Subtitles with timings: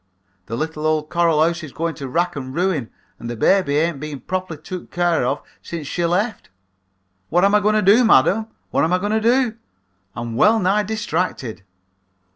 [0.47, 3.99] The little old coral house is going to wrack and ruin and the baby ain't
[3.99, 6.49] been properly took care of since she left.
[7.29, 8.47] What am I going to do, madam?
[8.71, 9.57] What am I going to do?
[10.15, 11.61] I'm well nigh distracted.'